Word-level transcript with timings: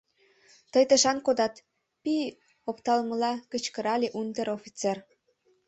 —Тый 0.71 0.83
тышан 0.89 1.17
кодат!— 1.25 1.53
пий 2.03 2.25
опталтымыла 2.69 3.33
кычкырале 3.51 4.07
унтер-офицер. 4.19 4.97